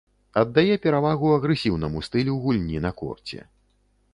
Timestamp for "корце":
3.03-3.39